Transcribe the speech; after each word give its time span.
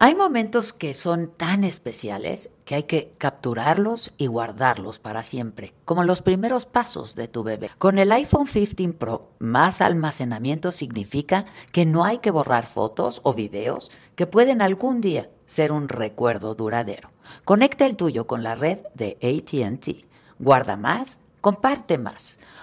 Hay 0.00 0.14
momentos 0.14 0.72
que 0.72 0.94
son 0.94 1.32
tan 1.36 1.64
especiales 1.64 2.50
que 2.64 2.76
hay 2.76 2.82
que 2.84 3.14
capturarlos 3.18 4.12
y 4.16 4.28
guardarlos 4.28 5.00
para 5.00 5.24
siempre, 5.24 5.74
como 5.84 6.04
los 6.04 6.22
primeros 6.22 6.66
pasos 6.66 7.16
de 7.16 7.26
tu 7.26 7.42
bebé. 7.42 7.68
Con 7.78 7.98
el 7.98 8.12
iPhone 8.12 8.46
15 8.46 8.90
Pro, 8.92 9.32
más 9.40 9.80
almacenamiento 9.80 10.70
significa 10.70 11.46
que 11.72 11.84
no 11.84 12.04
hay 12.04 12.18
que 12.18 12.30
borrar 12.30 12.64
fotos 12.64 13.20
o 13.24 13.34
videos 13.34 13.90
que 14.14 14.28
pueden 14.28 14.62
algún 14.62 15.00
día 15.00 15.30
ser 15.46 15.72
un 15.72 15.88
recuerdo 15.88 16.54
duradero. 16.54 17.10
Conecta 17.44 17.84
el 17.84 17.96
tuyo 17.96 18.28
con 18.28 18.44
la 18.44 18.54
red 18.54 18.78
de 18.94 19.18
ATT. 19.20 20.06
Guarda 20.38 20.76
más, 20.76 21.18
comparte 21.40 21.98
más. 21.98 22.38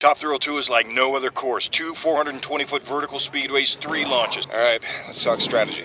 Top 0.00 0.18
Thrill 0.18 0.40
2 0.40 0.58
is 0.58 0.68
like 0.68 0.88
no 0.88 1.14
other 1.14 1.30
course. 1.30 1.68
Two 1.68 1.94
420-foot 1.94 2.86
vertical 2.86 3.20
speedways, 3.20 3.76
three 3.78 4.04
launches. 4.04 4.44
All 4.52 4.58
right, 4.58 4.82
let's 5.06 5.22
talk 5.22 5.40
strategy. 5.40 5.84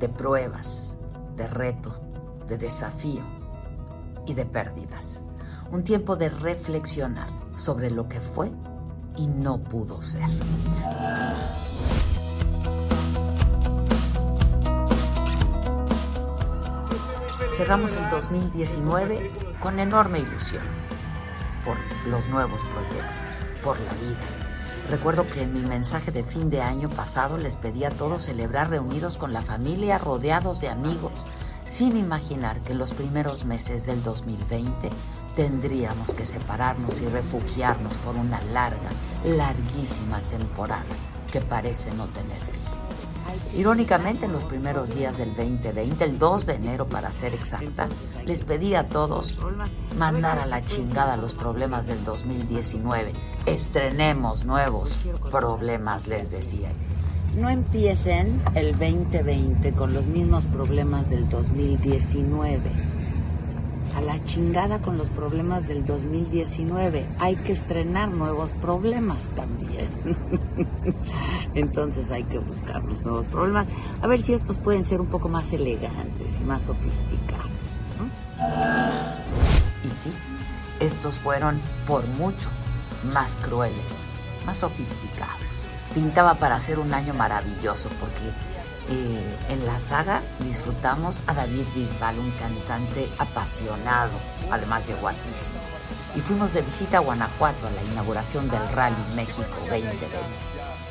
de 0.00 0.08
pruebas, 0.08 0.96
de 1.36 1.46
reto, 1.46 1.94
de 2.48 2.56
desafío 2.56 3.22
y 4.26 4.32
de 4.32 4.46
pérdidas. 4.46 5.22
Un 5.70 5.84
tiempo 5.84 6.16
de 6.16 6.30
reflexionar 6.30 7.28
sobre 7.56 7.90
lo 7.90 8.08
que 8.08 8.18
fue 8.18 8.50
y 9.16 9.26
no 9.26 9.62
pudo 9.62 10.00
ser. 10.00 10.26
Cerramos 17.52 17.94
el 17.96 18.08
2019 18.08 19.30
con 19.60 19.78
enorme 19.78 20.20
ilusión 20.20 20.64
por 21.62 21.76
los 22.08 22.26
nuevos 22.28 22.64
proyectos, 22.64 23.40
por 23.62 23.78
la 23.78 23.92
vida. 23.92 24.49
Recuerdo 24.90 25.24
que 25.30 25.42
en 25.42 25.52
mi 25.52 25.62
mensaje 25.62 26.10
de 26.10 26.24
fin 26.24 26.50
de 26.50 26.62
año 26.62 26.90
pasado 26.90 27.38
les 27.38 27.54
pedí 27.54 27.84
a 27.84 27.90
todos 27.90 28.24
celebrar 28.24 28.70
reunidos 28.70 29.18
con 29.18 29.32
la 29.32 29.40
familia, 29.40 29.98
rodeados 29.98 30.60
de 30.60 30.68
amigos, 30.68 31.24
sin 31.64 31.96
imaginar 31.96 32.60
que 32.62 32.74
los 32.74 32.90
primeros 32.92 33.44
meses 33.44 33.86
del 33.86 34.02
2020 34.02 34.90
tendríamos 35.36 36.12
que 36.12 36.26
separarnos 36.26 37.00
y 37.00 37.06
refugiarnos 37.06 37.94
por 37.98 38.16
una 38.16 38.42
larga, 38.52 38.90
larguísima 39.24 40.18
temporada 40.22 40.82
que 41.30 41.40
parece 41.40 41.92
no 41.92 42.06
tener 42.06 42.42
fin. 42.42 42.59
Irónicamente, 43.56 44.26
en 44.26 44.32
los 44.32 44.44
primeros 44.44 44.94
días 44.94 45.18
del 45.18 45.34
2020, 45.34 46.04
el 46.04 46.18
2 46.18 46.46
de 46.46 46.54
enero 46.54 46.88
para 46.88 47.12
ser 47.12 47.34
exacta, 47.34 47.88
les 48.24 48.42
pedí 48.42 48.74
a 48.74 48.88
todos 48.88 49.36
mandar 49.96 50.38
a 50.38 50.46
la 50.46 50.64
chingada 50.64 51.16
los 51.16 51.34
problemas 51.34 51.86
del 51.86 52.04
2019. 52.04 53.12
Estrenemos 53.46 54.44
nuevos 54.44 54.96
problemas, 55.30 56.06
les 56.06 56.30
decía. 56.30 56.70
No 57.36 57.48
empiecen 57.48 58.42
el 58.54 58.72
2020 58.72 59.72
con 59.72 59.92
los 59.92 60.06
mismos 60.06 60.44
problemas 60.46 61.10
del 61.10 61.28
2019. 61.28 62.99
A 63.96 64.00
la 64.00 64.22
chingada 64.24 64.80
con 64.80 64.96
los 64.96 65.10
problemas 65.10 65.66
del 65.66 65.84
2019. 65.84 67.06
Hay 67.18 67.36
que 67.36 67.52
estrenar 67.52 68.08
nuevos 68.08 68.52
problemas 68.52 69.30
también. 69.36 69.88
Entonces 71.54 72.10
hay 72.10 72.24
que 72.24 72.38
buscar 72.38 72.84
los 72.84 73.02
nuevos 73.02 73.28
problemas. 73.28 73.66
A 74.00 74.06
ver 74.06 74.20
si 74.20 74.32
estos 74.32 74.58
pueden 74.58 74.84
ser 74.84 75.00
un 75.00 75.08
poco 75.08 75.28
más 75.28 75.52
elegantes 75.52 76.38
y 76.40 76.44
más 76.44 76.62
sofisticados. 76.62 77.50
Y 79.84 79.90
sí, 79.90 80.12
estos 80.78 81.18
fueron 81.20 81.60
por 81.86 82.06
mucho 82.06 82.48
más 83.12 83.36
crueles, 83.36 83.76
más 84.46 84.58
sofisticados. 84.58 85.40
Pintaba 85.94 86.34
para 86.34 86.60
ser 86.60 86.78
un 86.78 86.94
año 86.94 87.14
maravilloso 87.14 87.88
porque 88.00 88.30
eh, 88.90 89.36
en 89.48 89.66
la 89.66 89.78
saga 89.78 90.20
disfrutamos 90.40 91.22
a 91.28 91.34
David 91.34 91.64
Bisbal, 91.74 92.18
un 92.18 92.30
cantante 92.32 93.08
apasionado, 93.18 94.10
además 94.50 94.86
de 94.86 94.94
guapísimo. 94.94 95.60
Y 96.16 96.20
fuimos 96.20 96.52
de 96.54 96.62
visita 96.62 96.98
a 96.98 97.00
Guanajuato 97.00 97.68
a 97.68 97.70
la 97.70 97.82
inauguración 97.84 98.50
del 98.50 98.66
Rally 98.72 98.96
México 99.14 99.46
2020. 99.68 99.96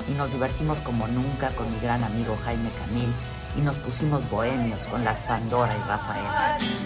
Y 0.07 0.13
nos 0.13 0.31
divertimos 0.31 0.79
como 0.79 1.07
nunca 1.09 1.49
con 1.55 1.69
mi 1.71 1.79
gran 1.79 2.03
amigo 2.03 2.37
Jaime 2.45 2.71
Camil 2.71 3.13
y 3.57 3.61
nos 3.61 3.75
pusimos 3.77 4.29
bohemios 4.29 4.85
con 4.85 5.03
las 5.03 5.19
Pandora 5.21 5.75
y 5.75 5.87
Rafael. 5.87 6.25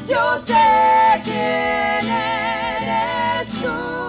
Yo 0.07 0.38
sé 0.40 1.22
quién 1.23 2.09
eres 2.09 3.52
tú. 3.62 4.03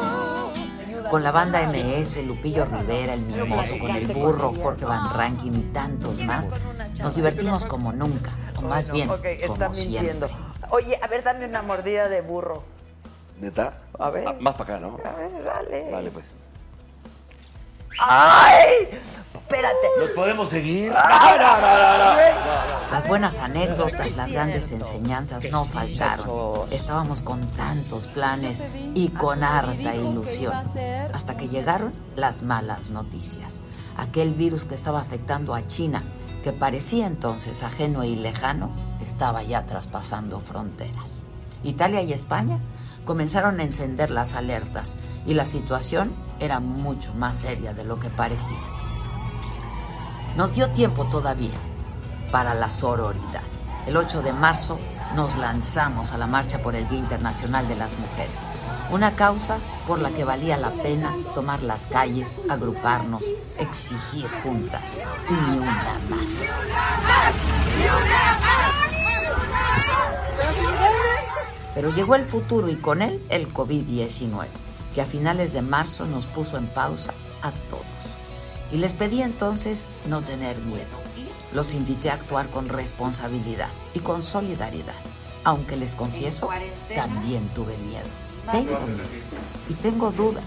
Con 1.15 1.23
la 1.23 1.31
banda 1.31 1.63
MS, 1.63 2.27
Lupillo 2.27 2.65
Rivera, 2.65 3.15
El 3.15 3.21
Mimoso, 3.21 3.79
con 3.79 3.89
el 3.89 4.05
burro, 4.09 4.53
Jorge 4.53 4.85
Van 4.85 5.15
Rankin 5.15 5.55
y 5.55 5.63
tantos 5.73 6.19
más, 6.23 6.51
nos 7.01 7.15
divertimos 7.15 7.65
como 7.67 7.93
nunca, 7.93 8.33
o 8.57 8.63
más 8.63 8.91
bien, 8.91 9.07
como 9.07 9.21
siempre. 9.23 9.69
mintiendo. 9.69 10.29
Oye, 10.71 10.99
a 11.01 11.07
ver, 11.07 11.23
dame 11.23 11.45
una 11.45 11.63
mordida 11.63 12.09
de 12.09 12.21
burro. 12.21 12.65
¿Neta? 13.41 13.75
A 13.97 14.11
ver. 14.11 14.27
Ah, 14.27 14.35
más 14.41 14.57
para 14.57 14.75
acá, 14.75 14.85
¿no? 14.85 14.99
A 15.05 15.17
ver, 15.17 15.45
dale. 15.45 15.91
Vale, 15.93 16.11
pues. 16.11 16.35
¡Ay! 18.01 18.89
Espérate. 19.45 19.89
¿Nos 20.01 20.11
podemos 20.13 20.49
seguir? 20.49 20.91
No, 20.91 20.99
no, 20.99 21.61
no, 21.61 21.79
no, 21.79 21.99
no. 21.99 22.91
Las 22.91 23.07
buenas 23.07 23.39
anécdotas, 23.39 24.17
las 24.17 24.33
grandes 24.33 24.73
enseñanzas 24.73 25.45
no 25.51 25.65
faltaron. 25.65 26.67
Estábamos 26.71 27.21
con 27.21 27.43
tantos 27.53 28.07
planes 28.07 28.63
y 28.95 29.09
con 29.11 29.45
harta 29.45 29.95
ilusión. 29.95 30.55
Hasta 31.13 31.37
que 31.37 31.49
llegaron 31.49 31.93
las 32.17 32.43
malas 32.43 32.89
noticias. 32.89 33.61
Aquel 33.99 34.33
virus 34.33 34.65
que 34.65 34.75
estaba 34.75 35.03
afectando 35.03 35.55
a 35.55 35.67
China, 35.67 36.05
que 36.43 36.55
parecía 36.55 37.07
entonces 37.07 37.63
ajeno 37.63 38.03
y 38.03 38.17
lejano, 38.17 38.71
estaba 39.03 39.43
ya 39.43 39.67
traspasando 39.67 40.41
fronteras. 40.41 41.23
Italia 41.63 42.01
y 42.01 42.15
España 42.15 42.61
comenzaron 43.05 43.61
a 43.61 43.65
encender 43.65 44.11
las 44.11 44.35
alertas 44.35 44.97
y 45.27 45.35
la 45.35 45.45
situación 45.45 46.15
era 46.41 46.61
mucho 46.61 47.13
más 47.13 47.41
seria 47.41 47.75
de 47.75 47.85
lo 47.85 48.01
que 48.01 48.09
parecía. 48.09 48.74
Nos 50.37 50.57
dio 50.57 50.69
tiempo 50.71 51.05
todavía 51.07 51.55
para 52.33 52.55
la 52.55 52.69
sororidad. 52.69 53.43
El 53.87 53.97
8 53.97 54.23
de 54.23 54.33
marzo 54.33 54.81
nos 55.15 55.37
lanzamos 55.37 56.11
a 56.11 56.19
la 56.19 56.27
marcha 56.27 56.59
por 56.61 56.75
el 56.75 56.89
Día 56.89 56.99
Internacional 56.99 57.69
de 57.69 57.77
las 57.77 57.97
Mujeres, 57.97 58.41
una 58.91 59.15
causa 59.15 59.59
por 59.87 60.01
la 60.01 60.11
que 60.11 60.25
valía 60.25 60.57
la 60.57 60.71
pena 60.71 61.15
tomar 61.37 61.63
las 61.63 61.87
calles, 61.87 62.41
agruparnos, 62.49 63.23
exigir 63.59 64.29
juntas, 64.43 64.99
ni 65.31 65.59
una 65.59 66.01
más. 66.11 66.37
Pero 71.77 71.91
llegó 71.91 72.17
el 72.17 72.25
futuro 72.25 72.69
y 72.69 72.77
con 72.77 73.03
él 73.03 73.25
el 73.29 73.55
COVID-19, 73.55 74.47
que 74.97 75.01
a 75.01 75.07
finales 75.07 75.53
de 75.53 75.63
marzo 75.63 76.07
nos 76.07 76.27
puso 76.27 76.57
en 76.57 76.67
pausa 76.67 77.13
a 77.41 77.53
todos. 77.71 78.14
Y 78.75 78.77
les 78.77 78.93
pedí 78.93 79.23
entonces 79.23 79.87
no 80.09 80.23
tener 80.23 80.59
miedo. 80.59 80.99
Los 81.53 81.75
invité 81.75 82.11
a 82.11 82.15
actuar 82.15 82.49
con 82.49 82.69
responsabilidad 82.69 83.69
y 83.95 84.01
con 84.01 84.25
solidaridad. 84.25 84.97
Aunque 85.45 85.77
les 85.77 85.95
confieso, 85.95 86.49
también 86.93 87.49
tuve 87.55 87.79
miedo. 87.79 88.09
Tengo 88.51 88.81
miedo 88.81 89.05
y 89.69 89.75
tengo 89.75 90.11
dudas 90.11 90.45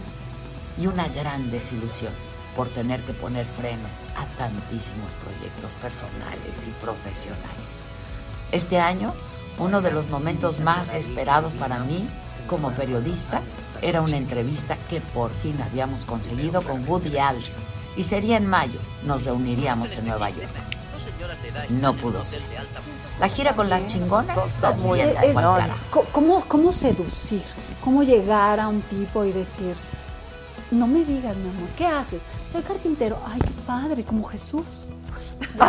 y 0.78 0.88
una 0.88 1.08
gran 1.08 1.50
desilusión 1.52 2.12
por 2.58 2.68
tener 2.68 3.02
que 3.04 3.14
poner 3.14 3.46
freno 3.46 3.88
a 4.18 4.26
tantísimos 4.38 5.14
proyectos 5.24 5.74
personales 5.76 6.68
y 6.68 6.84
profesionales. 6.84 7.84
Este 8.52 8.78
año, 8.78 9.14
uno 9.58 9.82
de 9.82 9.94
los 9.94 10.10
momentos 10.10 10.60
más 10.60 10.94
esperados 10.94 11.54
para 11.54 11.80
mí 11.80 12.10
como 12.50 12.72
periodista, 12.72 13.42
era 13.82 14.02
una 14.02 14.18
entrevista 14.18 14.78
que 14.90 15.00
por 15.00 15.32
fin 15.32 15.62
habíamos 15.62 16.04
conseguido 16.04 16.62
con 16.62 16.86
Woody 16.90 17.20
Allen 17.20 17.77
y 17.98 18.04
sería 18.04 18.38
en 18.38 18.46
mayo, 18.48 18.80
nos 19.04 19.26
reuniríamos 19.26 19.94
en 19.98 20.06
Nueva 20.08 20.30
York. 20.30 20.50
No 21.70 21.94
pudo 21.94 22.24
ser. 22.24 22.42
La 23.20 23.28
gira 23.28 23.54
con 23.56 23.70
las 23.70 23.86
chingonas 23.88 24.54
también 24.62 25.10
Es- 25.10 25.22
es- 25.24 25.36
¿cómo, 26.12 26.42
¿Cómo 26.48 26.72
seducir? 26.72 27.42
¿Cómo 27.84 28.04
llegar 28.04 28.60
a 28.60 28.68
un 28.68 28.82
tipo 28.82 29.26
y 29.26 29.32
decir, 29.32 29.76
no 30.72 30.86
me 30.88 31.04
digas, 31.04 31.36
mi 31.38 31.50
amor, 31.50 31.68
¿qué 31.78 31.88
haces? 31.88 32.24
Soy 32.46 32.62
carpintero. 32.62 33.18
Ay, 33.28 33.40
qué 33.42 33.50
padre, 33.66 34.04
como 34.06 34.24
Jesús. 34.26 34.90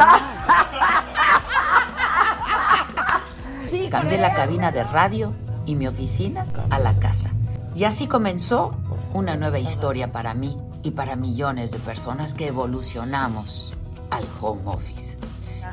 Sí, 3.61 3.89
Cambié 3.91 4.17
la 4.19 4.33
cabina 4.35 4.73
de 4.73 4.83
radio 4.85 5.35
y 5.67 5.75
mi 5.75 5.87
oficina 5.87 6.47
a 6.71 6.79
la 6.79 6.95
casa. 6.99 7.31
Y 7.75 7.85
así 7.85 8.07
comenzó 8.07 8.75
una 9.13 9.37
nueva 9.37 9.59
historia 9.59 10.09
para 10.11 10.33
mí 10.35 10.57
y 10.83 10.93
para 10.93 11.17
millones 11.17 11.71
de 11.71 11.79
personas 11.79 12.35
que 12.35 12.49
evolucionamos 12.49 13.73
al 14.11 14.27
home 14.41 14.63
office. 14.67 15.19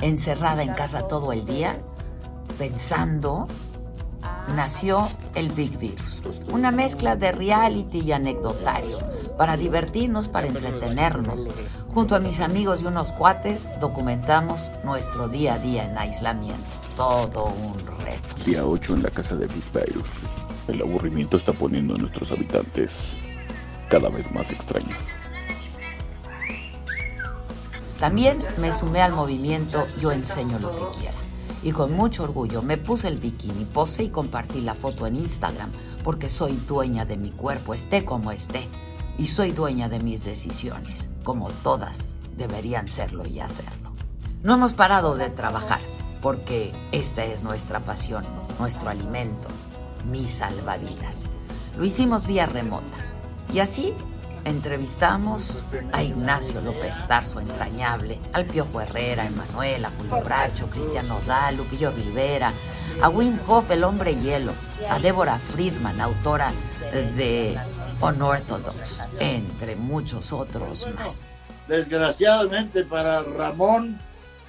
Encerrada 0.02 0.64
en 0.64 0.74
casa 0.74 1.08
todo 1.08 1.32
el 1.32 1.46
día, 1.46 1.78
pensando, 2.58 3.48
nació 4.56 5.08
el 5.36 5.52
Big 5.52 5.78
Virus. 5.78 6.22
Una 6.52 6.72
mezcla 6.72 7.16
de 7.16 7.32
reality 7.32 8.00
y 8.00 8.12
anecdotario 8.12 8.98
para 9.38 9.58
divertirnos, 9.58 10.28
para 10.28 10.48
entretenernos. 10.48 11.46
Junto 11.90 12.16
a 12.16 12.20
mis 12.20 12.40
amigos 12.40 12.82
y 12.82 12.86
unos 12.86 13.12
cuates 13.12 13.68
documentamos 13.80 14.70
nuestro 14.84 15.30
día 15.30 15.56
a 15.56 15.60
día 15.60 15.86
en 15.90 15.98
aislamiento. 15.98 16.64
Todo 16.96 17.46
un 17.46 17.74
reto. 18.06 18.44
Día 18.46 18.66
8 18.66 18.96
en 18.96 19.04
la 19.04 19.12
casa 19.12 19.36
de 19.36 19.48
Big 19.48 19.64
Virus. 19.74 20.10
El 20.68 20.82
aburrimiento 20.82 21.38
está 21.38 21.54
poniendo 21.54 21.96
a 21.96 21.98
nuestros 21.98 22.32
habitantes 22.32 23.18
cada 23.96 24.10
vez 24.10 24.30
más 24.34 24.52
extraños. 24.52 24.98
También 27.98 28.40
me 28.58 28.74
sumé 28.74 29.02
al 29.02 29.14
movimiento 29.14 29.88
Yo 30.02 30.12
enseño 30.12 30.60
lo 30.60 30.76
que 30.76 31.00
quiera. 31.00 31.18
Y 31.64 31.72
con 31.72 31.94
mucho 31.94 32.24
orgullo 32.24 32.62
me 32.62 32.76
puse 32.76 33.08
el 33.08 33.20
bikini, 33.20 33.64
posé 33.64 34.04
y 34.04 34.10
compartí 34.10 34.60
la 34.60 34.76
foto 34.76 35.08
en 35.08 35.16
Instagram 35.16 35.72
porque 36.04 36.28
soy 36.28 36.60
dueña 36.68 37.06
de 37.06 37.16
mi 37.16 37.32
cuerpo, 37.32 37.74
esté 37.74 38.04
como 38.04 38.34
esté. 38.34 38.68
Y 39.18 39.28
soy 39.28 39.52
dueña 39.52 39.88
de 39.88 40.02
mis 40.02 40.26
decisiones, 40.26 41.10
como 41.24 41.48
todas 41.64 42.18
deberían 42.36 42.90
serlo 42.90 43.26
y 43.26 43.40
hacerlo. 43.40 43.94
No 44.44 44.56
hemos 44.56 44.74
parado 44.74 45.16
de 45.16 45.30
trabajar 45.30 45.80
porque 46.22 46.74
esta 46.92 47.24
es 47.24 47.46
nuestra 47.46 47.80
pasión, 47.86 48.26
nuestro 48.60 48.90
alimento, 48.90 49.48
mi 50.12 50.28
salvavidas. 50.28 51.28
Lo 51.78 51.86
hicimos 51.86 52.28
vía 52.28 52.46
remota. 52.46 53.15
Y 53.56 53.62
así 53.62 53.94
entrevistamos 54.44 55.54
a 55.94 56.04
Ignacio 56.04 56.60
López 56.60 57.08
Tarso 57.08 57.40
entrañable, 57.40 58.20
al 58.34 58.44
Piojo 58.44 58.82
Herrera, 58.82 59.24
a 59.24 59.28
Emanuel, 59.28 59.86
a 59.86 59.92
Julio 59.92 60.22
Bracho, 60.22 60.70
Cristiano 60.70 61.22
Dal, 61.26 61.56
Lupillo 61.56 61.90
Rivera, 61.92 62.52
a 63.02 63.08
Wim 63.08 63.40
Hof, 63.48 63.72
el 63.72 63.86
hombre 63.86 64.14
hielo, 64.14 64.52
a 64.90 65.00
Débora 65.00 65.40
Friedman, 65.40 66.02
autora 66.02 66.52
de 67.16 67.58
Unorthodox, 68.02 69.00
entre 69.22 69.78
muchos 69.78 70.34
otros 70.34 70.86
más. 70.94 71.22
Desgraciadamente 71.70 72.84
para 72.84 73.24
Ramón, 73.24 73.98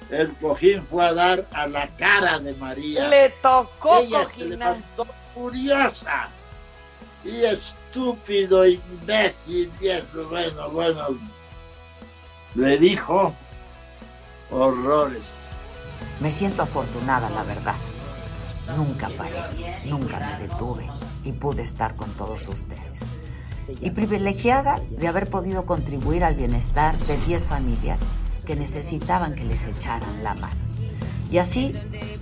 el 0.09 0.33
cojín 0.33 0.83
fue 0.83 1.05
a 1.05 1.13
dar 1.13 1.45
a 1.53 1.65
la 1.65 1.87
cara 1.95 2.39
de 2.39 2.53
María. 2.55 3.07
Le 3.07 3.29
tocó 3.41 3.99
Ella 3.99 4.25
se 4.25 4.33
cojinar. 4.33 4.75
levantó 4.75 5.07
furiosa 5.33 6.27
y 7.23 7.45
estúpido, 7.97 8.65
imbécil, 8.67 9.71
eso, 9.81 10.29
bueno, 10.29 10.69
bueno. 10.69 11.07
Le 12.53 12.77
dijo 12.77 13.33
horrores. 14.51 15.47
Me 16.19 16.31
siento 16.31 16.61
afortunada, 16.61 17.29
la 17.29 17.43
verdad. 17.43 17.75
Nunca 18.75 19.09
paré, 19.09 19.79
nunca 19.85 20.19
me 20.19 20.47
detuve 20.47 20.87
y 21.23 21.31
pude 21.31 21.63
estar 21.63 21.95
con 21.95 22.11
todos 22.13 22.47
ustedes. 22.47 22.99
Y 23.81 23.91
privilegiada 23.91 24.79
de 24.91 25.07
haber 25.07 25.27
podido 25.27 25.65
contribuir 25.65 26.23
al 26.23 26.35
bienestar 26.35 26.97
de 26.99 27.17
10 27.17 27.45
familias 27.45 28.01
que 28.45 28.55
necesitaban 28.55 29.35
que 29.35 29.43
les 29.43 29.65
echaran 29.65 30.23
la 30.23 30.35
mano. 30.35 30.67
Y 31.31 31.39
así 31.39 31.73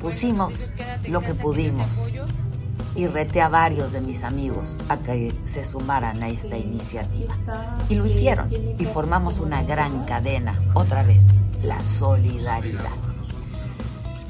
pusimos 0.02 0.74
lo 1.08 1.22
que 1.22 1.34
pudimos 1.34 1.88
y 2.96 3.08
reté 3.08 3.42
a 3.42 3.50
varios 3.50 3.92
de 3.92 4.02
mis 4.02 4.24
amigos 4.24 4.78
a 4.90 4.98
que 4.98 5.34
se 5.46 5.66
sumaran 5.66 6.24
a 6.24 6.30
esta 6.30 6.58
iniciativa. 6.58 7.36
Y 7.90 7.96
lo 7.96 8.06
hicieron 8.06 8.50
y 8.52 8.86
formamos 8.86 9.40
una 9.40 9.64
gran 9.64 10.06
cadena, 10.06 10.60
otra 10.74 11.04
vez, 11.04 11.26
la 11.62 11.82
solidaridad. 11.82 12.92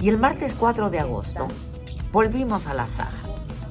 Y 0.02 0.10
el 0.10 0.18
martes 0.18 0.56
4 0.56 0.90
de 0.90 1.00
agosto 1.00 1.48
volvimos 2.12 2.68
a 2.68 2.74
la 2.74 2.88
saga. 2.88 3.12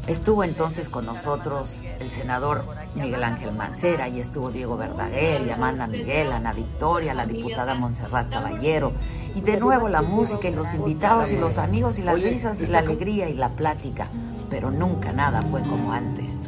Estuvo 0.07 0.45
entonces 0.45 0.91
con 0.91 1.07
nosotros 1.07 1.83
el 1.99 2.11
senador 2.11 2.67
Miguel 2.95 3.25
Ángel 3.25 3.53
Mancera 3.53 4.07
y 4.09 4.21
estuvo 4.21 4.51
Diego 4.51 4.77
Verdaguer 4.77 5.47
y 5.47 5.51
Amanda 5.51 5.87
Miguel, 5.87 6.31
Ana 6.31 6.53
Victoria, 6.53 7.15
la 7.15 7.25
diputada 7.25 7.75
Montserrat 7.75 8.31
Caballero 8.31 8.93
y 9.35 9.41
de 9.41 9.59
nuevo 9.59 9.89
la 9.89 10.03
música 10.03 10.49
y 10.49 10.53
los 10.53 10.75
invitados 10.75 11.33
y 11.33 11.39
los 11.39 11.57
amigos 11.57 11.99
y 11.99 12.03
las 12.03 12.23
risas 12.23 12.61
y 12.61 12.67
la 12.67 12.81
alegría 12.81 13.31
y 13.31 13.35
la 13.35 13.49
plática, 13.51 14.09
pero 14.55 14.71
nunca 14.71 15.13
nada 15.13 15.43
fue 15.43 15.61
como 15.63 15.93
antes. 15.93 16.41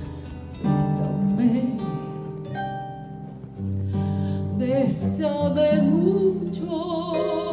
Mucho, 5.83 7.46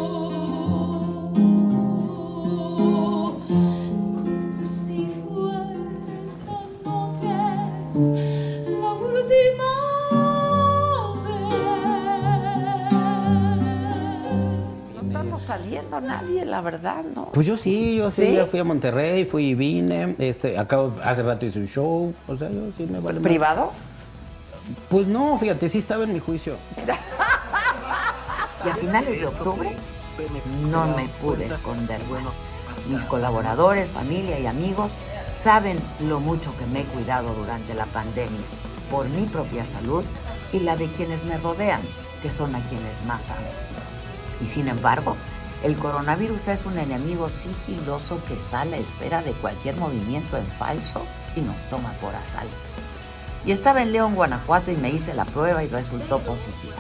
saliendo 15.44 16.00
nadie, 16.02 16.46
la 16.46 16.62
verdad, 16.62 17.04
¿no? 17.16 17.30
Pues 17.34 17.46
yo 17.48 17.58
sí, 17.58 17.98
yo 17.98 18.10
sí, 18.10 18.28
¿Sí? 18.28 18.34
ya 18.34 18.46
fui 18.46 18.60
a 18.60 18.64
Monterrey, 18.64 19.26
fui 19.26 19.48
y 19.48 19.56
vine, 19.56 20.16
este, 20.20 20.58
acabo, 20.58 20.94
hace 21.04 21.24
rato 21.24 21.46
hice 21.46 21.60
un 21.60 21.68
show, 21.68 22.14
o 22.28 22.38
sea, 22.38 22.50
yo 22.50 22.62
sí 22.78 22.84
me 22.90 23.00
vale 23.00 23.20
más. 23.20 23.24
¿Privado? 23.24 23.72
Pues 24.90 25.08
no, 25.08 25.38
fíjate, 25.38 25.70
sí 25.70 25.80
estaba 25.80 26.04
en 26.04 26.14
mi 26.14 26.20
juicio. 26.20 26.58
Y 28.66 28.70
a 28.70 28.76
finales 28.76 29.20
de 29.20 29.26
octubre 29.26 29.76
no 30.70 30.88
me 30.96 31.10
pude 31.22 31.48
esconder 31.48 32.02
más. 32.08 32.34
Mis 32.88 33.04
colaboradores, 33.06 33.90
familia 33.90 34.40
y 34.40 34.46
amigos 34.46 34.94
saben 35.34 35.80
lo 36.00 36.20
mucho 36.20 36.56
que 36.58 36.66
me 36.66 36.82
he 36.82 36.86
cuidado 36.86 37.34
durante 37.34 37.74
la 37.74 37.86
pandemia, 37.88 38.40
por 38.90 39.10
mi 39.10 39.26
propia 39.26 39.66
salud 39.66 40.04
y 40.54 40.60
la 40.60 40.78
de 40.78 40.88
quienes 40.88 41.24
me 41.26 41.38
rodean, 41.38 41.82
que 42.22 42.32
son 42.32 42.56
a 42.56 42.64
quienes 42.66 43.04
más 43.06 43.32
amo. 43.32 43.42
Y 44.42 44.46
sin 44.46 44.68
embargo, 44.68 45.18
el 45.64 45.78
coronavirus 45.78 46.50
es 46.50 46.66
un 46.66 46.78
enemigo 46.78 47.30
sigiloso 47.30 48.22
que 48.28 48.34
está 48.34 48.62
a 48.62 48.66
la 48.66 48.76
espera 48.76 49.24
de 49.24 49.32
cualquier 49.32 49.78
movimiento 49.78 50.36
en 50.38 50.46
falso 50.46 51.02
y 51.38 51.42
nos 51.42 51.58
toma 51.70 51.94
por 52.02 52.14
asalto. 52.14 52.54
Y 53.46 53.54
estaba 53.54 53.82
en 53.82 53.94
León, 53.94 54.14
Guanajuato 54.14 54.72
y 54.72 54.76
me 54.76 54.90
hice 54.90 55.14
la 55.14 55.24
prueba 55.24 55.64
y 55.64 55.70
resultó 55.70 56.20
positiva. 56.20 56.76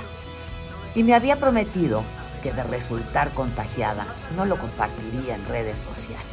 Y 0.95 1.03
me 1.03 1.15
había 1.15 1.39
prometido 1.39 2.03
que 2.41 2.51
de 2.51 2.63
resultar 2.63 3.33
contagiada 3.33 4.05
no 4.35 4.45
lo 4.45 4.59
compartiría 4.59 5.35
en 5.35 5.47
redes 5.47 5.79
sociales, 5.79 6.25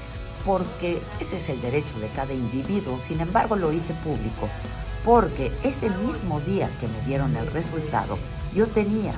porque 0.44 1.00
ese 1.20 1.36
es 1.36 1.48
el 1.50 1.60
derecho 1.62 2.00
de 2.00 2.08
cada 2.08 2.32
individuo. 2.32 2.98
Sin 2.98 3.20
embargo, 3.20 3.54
lo 3.54 3.72
hice 3.72 3.94
público, 3.94 4.48
porque 5.04 5.52
ese 5.62 5.88
mismo 5.88 6.40
día 6.40 6.68
que 6.80 6.88
me 6.88 7.00
dieron 7.02 7.36
el 7.36 7.46
resultado, 7.52 8.18
yo 8.52 8.66
tenía 8.66 9.12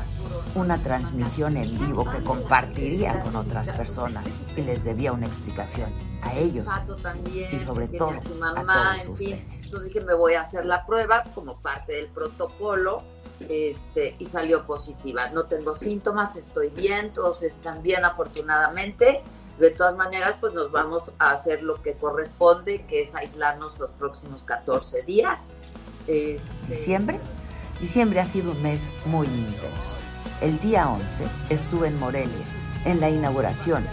una 0.55 0.79
transmisión 0.79 1.57
en 1.57 1.79
vivo 1.79 2.09
que 2.11 2.23
compartiría 2.23 3.21
con 3.23 3.37
otras 3.37 3.71
personas 3.71 4.27
y 4.57 4.63
les 4.63 4.85
debía 4.85 5.13
una 5.13 5.27
explicación 5.27 5.93
a 6.23 6.35
ellos 6.37 6.69
también, 7.03 7.49
y 7.53 7.59
sobre 7.59 7.89
todo 7.89 8.11
a 8.11 8.19
su 8.19 8.35
a 8.35 8.55
mamá, 8.55 8.97
todos 9.03 9.07
en 9.07 9.17
fin. 9.17 9.49
Entonces 9.51 9.85
dije, 9.85 10.01
me 10.03 10.15
voy 10.15 10.35
a 10.35 10.43
hacer 10.43 10.65
la 10.67 10.87
prueba 10.87 11.25
como 11.35 11.59
parte 11.59 11.95
del 11.95 12.09
protocolo 12.09 13.03
este, 13.49 14.15
y 14.19 14.25
salió 14.27 14.67
positiva. 14.67 15.31
No 15.31 15.45
tengo 15.47 15.75
síntomas, 15.75 16.37
estoy 16.37 16.69
bien, 16.69 17.13
todos 17.13 17.43
están 17.43 17.83
bien 17.83 18.05
afortunadamente. 18.05 19.23
De 19.59 19.71
todas 19.71 19.97
maneras, 19.97 20.37
pues 20.41 20.55
nos 20.55 20.71
vamos 20.71 21.13
a 21.19 21.31
hacer 21.31 21.63
lo 21.63 21.83
que 21.83 21.95
corresponde, 21.95 22.87
que 22.87 23.03
es 23.03 23.15
aislarnos 23.15 23.79
los 23.79 23.93
próximos 23.93 24.45
14 24.45 25.03
días. 25.03 25.55
Este, 26.07 26.67
Diciembre. 26.69 27.21
Diciembre 27.81 28.21
ha 28.21 28.25
sido 28.25 28.53
un 28.53 28.63
mes 28.63 28.91
muy 29.07 29.27
intenso. 29.27 29.97
El 30.41 30.59
día 30.59 30.89
11 30.89 31.25
estuve 31.51 31.89
en 31.89 31.99
Morelia, 31.99 32.45
en 32.85 33.01
la 33.01 33.09
inauguración 33.09 33.85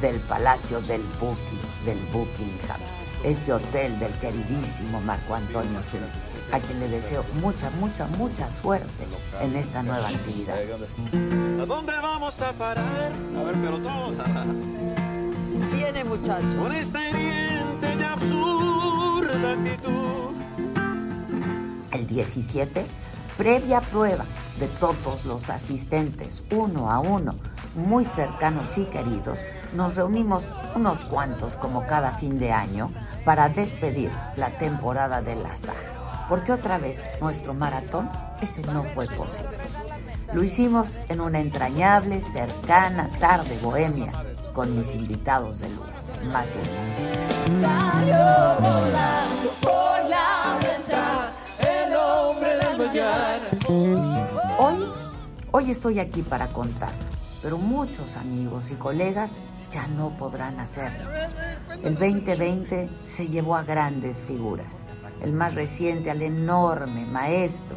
del 0.00 0.20
Palacio 0.20 0.80
del 0.82 1.02
Bucking, 1.20 1.84
del 1.84 1.98
Buckingham. 2.12 2.80
este 3.24 3.52
hotel 3.52 3.98
del 3.98 4.12
queridísimo 4.18 5.00
Marco 5.00 5.34
Antonio 5.34 5.82
Solís, 5.82 6.06
a 6.52 6.60
quien 6.60 6.80
le 6.80 6.88
deseo 6.88 7.24
mucha, 7.40 7.70
mucha, 7.70 8.06
mucha 8.18 8.50
suerte 8.50 9.06
en 9.42 9.56
esta 9.56 9.82
nueva 9.82 10.08
actividad. 10.08 10.58
¿A 11.60 11.66
dónde 11.66 11.92
vamos 12.00 12.40
a 12.40 12.52
parar? 12.52 13.12
A 13.38 13.42
ver, 13.42 13.54
pero 13.62 13.78
todos. 13.78 14.14
Viene, 15.72 16.04
muchachos. 16.04 16.54
Con 16.54 16.74
esta 16.74 17.08
hiriente 17.08 17.94
y 17.98 18.02
absurda 18.02 19.52
actitud. 19.52 20.34
El 21.92 22.06
17, 22.06 22.86
previa 23.36 23.80
prueba 23.80 24.24
de 24.60 24.68
todos 24.68 25.24
los 25.24 25.48
asistentes, 25.48 26.44
uno 26.52 26.90
a 26.90 27.00
uno, 27.00 27.34
muy 27.74 28.04
cercanos 28.04 28.76
y 28.76 28.84
queridos, 28.84 29.40
nos 29.74 29.96
reunimos 29.96 30.52
unos 30.74 31.02
cuantos 31.04 31.56
como 31.56 31.86
cada 31.86 32.12
fin 32.12 32.38
de 32.38 32.52
año 32.52 32.90
para 33.24 33.48
despedir 33.48 34.10
la 34.36 34.58
temporada 34.58 35.22
de 35.22 35.36
la 35.36 35.56
saga. 35.56 36.26
Porque 36.28 36.52
otra 36.52 36.78
vez 36.78 37.02
nuestro 37.20 37.54
maratón, 37.54 38.10
ese 38.40 38.62
no 38.62 38.84
fue 38.84 39.06
posible. 39.06 39.58
Lo 40.32 40.44
hicimos 40.44 41.00
en 41.08 41.20
una 41.20 41.40
entrañable, 41.40 42.20
cercana 42.20 43.10
tarde 43.18 43.58
bohemia 43.62 44.12
con 44.52 44.78
mis 44.78 44.94
invitados 44.94 45.60
de 45.60 45.68
lujo. 45.70 45.86
Hoy, 54.58 54.84
hoy 55.52 55.70
estoy 55.70 56.00
aquí 56.00 56.22
para 56.22 56.48
contar, 56.48 56.90
pero 57.40 57.56
muchos 57.56 58.16
amigos 58.16 58.72
y 58.72 58.74
colegas 58.74 59.34
ya 59.70 59.86
no 59.86 60.16
podrán 60.18 60.58
hacerlo. 60.58 61.08
El 61.84 61.94
2020 61.94 62.88
se 63.06 63.28
llevó 63.28 63.54
a 63.54 63.62
grandes 63.62 64.24
figuras. 64.24 64.84
El 65.22 65.32
más 65.34 65.54
reciente 65.54 66.10
al 66.10 66.20
enorme 66.22 67.06
maestro, 67.06 67.76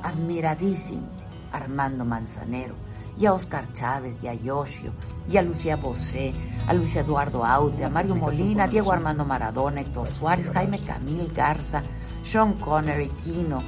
admiradísimo, 0.00 1.08
Armando 1.50 2.04
Manzanero, 2.04 2.76
y 3.18 3.26
a 3.26 3.32
Oscar 3.32 3.72
Chávez, 3.72 4.22
y 4.22 4.28
a 4.28 4.34
Yoshio, 4.34 4.92
y 5.28 5.38
a 5.38 5.42
Lucía 5.42 5.74
Bosé, 5.74 6.34
a 6.68 6.72
Luis 6.72 6.94
Eduardo 6.94 7.44
Aute, 7.44 7.84
a 7.84 7.88
Mario 7.88 8.14
Molina, 8.14 8.68
Diego 8.68 8.92
Armando 8.92 9.24
Maradona, 9.24 9.80
Héctor 9.80 10.08
Suárez, 10.08 10.52
Jaime 10.52 10.84
Camil 10.84 11.32
Garza, 11.34 11.82
Sean 12.22 12.54
Connery, 12.60 13.08
Kino, 13.24 13.60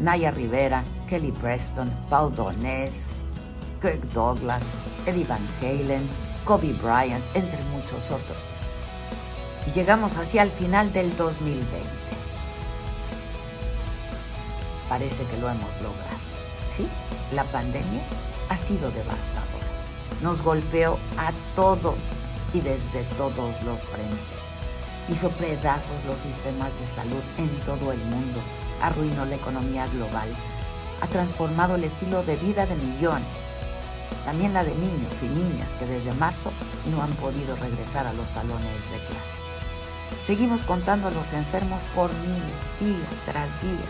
Naya 0.00 0.30
Rivera, 0.30 0.84
Kelly 1.08 1.32
Preston, 1.32 1.90
Paul 2.08 2.34
Donés, 2.34 3.08
Kirk 3.80 4.00
Douglas, 4.12 4.62
Eddie 5.06 5.24
Van 5.24 5.46
Halen, 5.60 6.08
Kobe 6.44 6.72
Bryant, 6.74 7.24
entre 7.34 7.62
muchos 7.64 8.10
otros. 8.10 8.38
Y 9.66 9.72
llegamos 9.72 10.16
así 10.16 10.38
al 10.38 10.50
final 10.50 10.92
del 10.92 11.14
2020. 11.16 11.68
Parece 14.88 15.24
que 15.24 15.36
lo 15.38 15.48
hemos 15.48 15.74
logrado. 15.82 16.18
¿Sí? 16.68 16.86
La 17.34 17.44
pandemia 17.44 18.02
ha 18.48 18.56
sido 18.56 18.90
devastadora. 18.90 19.66
Nos 20.22 20.42
golpeó 20.42 20.98
a 21.16 21.32
todos 21.54 21.96
y 22.52 22.60
desde 22.60 23.02
todos 23.16 23.62
los 23.62 23.82
frentes. 23.82 24.18
Hizo 25.08 25.30
pedazos 25.30 26.04
los 26.06 26.20
sistemas 26.20 26.78
de 26.80 26.86
salud 26.86 27.22
en 27.36 27.48
todo 27.60 27.92
el 27.92 27.98
mundo. 28.06 28.40
Arruinó 28.82 29.24
la 29.24 29.36
economía 29.36 29.86
global. 29.88 30.28
Ha 31.00 31.06
transformado 31.06 31.74
el 31.76 31.84
estilo 31.84 32.22
de 32.22 32.36
vida 32.36 32.66
de 32.66 32.74
millones. 32.74 33.26
También 34.24 34.52
la 34.52 34.64
de 34.64 34.74
niños 34.74 35.12
y 35.22 35.26
niñas 35.26 35.72
que 35.78 35.86
desde 35.86 36.12
marzo 36.14 36.52
no 36.90 37.02
han 37.02 37.12
podido 37.12 37.56
regresar 37.56 38.06
a 38.06 38.12
los 38.12 38.30
salones 38.30 38.90
de 38.90 38.98
clase. 38.98 39.38
Seguimos 40.22 40.62
contando 40.62 41.08
a 41.08 41.10
los 41.10 41.32
enfermos 41.32 41.82
por 41.94 42.12
miles, 42.14 42.64
día 42.80 43.08
tras 43.24 43.48
día. 43.62 43.86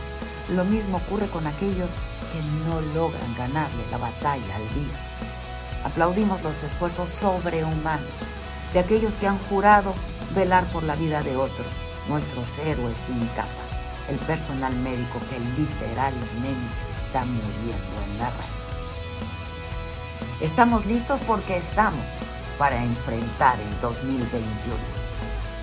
Lo 0.55 0.65
mismo 0.65 0.99
ocurre 0.99 1.27
con 1.27 1.47
aquellos 1.47 1.91
que 2.33 2.43
no 2.69 2.81
logran 2.95 3.35
ganarle 3.37 3.85
la 3.91 3.99
batalla 3.99 4.57
al 4.57 4.69
virus. 4.75 4.99
Aplaudimos 5.85 6.43
los 6.43 6.63
esfuerzos 6.63 7.11
sobrehumanos 7.11 8.07
de 8.73 8.81
aquellos 8.81 9.15
que 9.15 9.27
han 9.27 9.39
jurado 9.39 9.95
velar 10.35 10.71
por 10.73 10.83
la 10.83 10.95
vida 10.95 11.23
de 11.23 11.37
otros, 11.37 11.67
nuestros 12.09 12.59
héroes 12.59 12.99
sin 12.99 13.27
capa, 13.29 13.49
el 14.09 14.17
personal 14.19 14.75
médico 14.77 15.21
que 15.31 15.39
literalmente 15.61 16.75
está 16.91 17.25
muriendo 17.25 18.03
en 18.07 18.19
la 18.19 18.31
raya. 18.31 18.59
Estamos 20.41 20.87
listos 20.87 21.21
porque 21.27 21.57
estamos 21.57 22.05
para 22.59 22.83
enfrentar 22.83 23.59
el 23.61 23.81
2021 23.81 24.39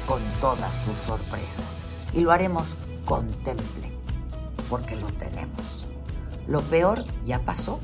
con 0.06 0.22
todas 0.40 0.72
sus 0.86 0.98
sorpresas 1.00 1.66
y 2.14 2.22
lo 2.22 2.32
haremos 2.32 2.68
con 3.06 3.32
temple 3.44 3.92
porque 4.70 4.96
lo 4.96 5.08
tenemos. 5.08 5.86
Lo 6.48 6.62
peor 6.62 7.04
ya 7.26 7.40
pasó. 7.40 7.80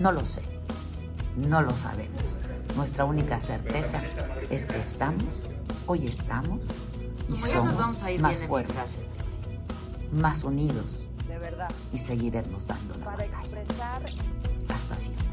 No 0.00 0.12
lo 0.12 0.24
sé. 0.24 0.42
No 1.36 1.62
lo 1.62 1.70
sabemos. 1.76 2.22
Nuestra 2.76 3.04
única 3.04 3.38
certeza 3.38 4.02
es 4.50 4.66
que 4.66 4.78
estamos, 4.78 5.24
hoy 5.86 6.06
estamos 6.06 6.60
y 7.28 7.32
Como 7.32 7.46
ya 7.46 7.54
nos 7.54 7.54
somos 7.54 7.76
vamos 7.78 8.02
a 8.02 8.10
ir 8.10 8.20
más 8.20 8.38
fuertes. 8.38 8.98
Más 10.12 10.44
unidos 10.44 10.84
De 11.28 11.38
verdad. 11.38 11.70
y 11.92 11.98
seguiremos 11.98 12.66
dando 12.66 12.94
la 12.98 13.04
Para 13.04 13.16
batalla. 13.26 13.40
expresar 13.40 14.02
Hasta 14.68 14.96
siempre. 14.96 15.26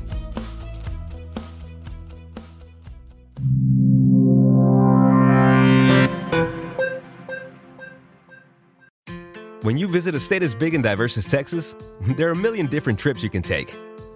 When 9.61 9.77
you 9.77 9.87
visit 9.87 10.13
a 10.13 10.19
state 10.19 10.43
as 10.43 10.53
big 10.53 10.73
and 10.73 10.83
diverse 10.83 11.17
as 11.17 11.25
Texas, 11.25 11.75
there 12.17 12.27
are 12.27 12.31
a 12.31 12.35
million 12.35 12.67
different 12.67 12.99
trips 12.99 13.23
you 13.23 13.29
can 13.29 13.41
take. 13.41 13.73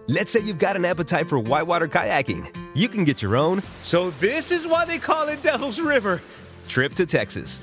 Let's 0.07 0.31
say 0.31 0.39
you've 0.41 0.57
got 0.57 0.75
an 0.75 0.85
appetite 0.85 1.27
for 1.27 1.39
whitewater 1.39 1.87
kayaking. 1.87 2.55
You 2.73 2.87
can 2.87 3.03
get 3.03 3.21
your 3.21 3.35
own, 3.35 3.61
so 3.81 4.09
this 4.11 4.51
is 4.51 4.65
why 4.67 4.85
they 4.85 4.97
call 4.99 5.27
it 5.27 5.41
Devil's 5.43 5.81
River, 5.81 6.21
trip 6.67 6.93
to 6.95 7.05
Texas. 7.05 7.61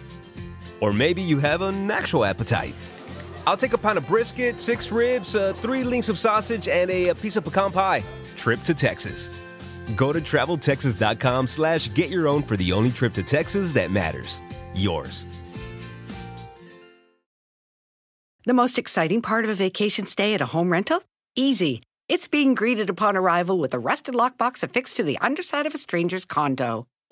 Or 0.81 0.93
maybe 0.93 1.23
you 1.23 1.39
have 1.39 1.63
an 1.63 1.91
actual 1.91 2.25
appetite. 2.25 2.75
I'll 3.47 3.57
take 3.57 3.73
a 3.73 3.79
pound 3.79 3.99
of 3.99 4.07
brisket, 4.07 4.61
six 4.61 4.91
ribs, 4.91 5.37
uh, 5.37 5.53
three 5.55 5.85
links 5.85 6.09
of 6.09 6.19
sausage, 6.19 6.69
and 6.69 6.91
a, 6.91 7.09
a 7.09 7.15
piece 7.15 7.37
of 7.37 7.45
pecan 7.45 7.73
pie. 7.73 8.03
Trip 8.37 8.61
to 8.63 8.75
Texas. 8.75 9.31
Go 9.97 10.13
to 10.13 10.21
traveltexas.com 10.21 11.47
slash 11.47 11.93
get 11.95 12.09
your 12.09 12.27
own 12.27 12.43
for 12.43 12.57
the 12.57 12.73
only 12.73 12.91
trip 12.91 13.13
to 13.15 13.23
Texas 13.23 13.73
that 13.73 13.91
matters. 13.91 14.41
Yours. 14.75 15.27
The 18.47 18.55
most 18.55 18.79
exciting 18.79 19.23
part 19.23 19.45
of 19.45 19.51
a 19.51 19.55
vacation 19.55 20.07
stay 20.07 20.35
at 20.35 20.41
a 20.43 20.47
home 20.47 20.71
rental? 20.71 21.03
Easy. 21.35 21.83
It's 22.09 22.29
being 22.29 22.55
greeted 22.55 22.91
upon 22.91 23.17
arrival 23.17 23.59
with 23.59 23.73
a 23.73 23.79
rusted 23.79 24.15
lockbox 24.15 24.63
affixed 24.63 24.97
to 24.97 25.03
the 25.03 25.17
underside 25.19 25.65
of 25.67 25.75
a 25.75 25.79
stranger's 25.79 26.27
condo. 26.27 26.87